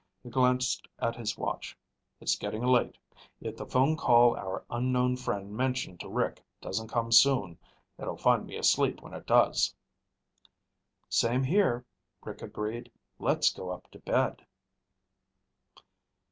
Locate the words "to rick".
5.99-6.43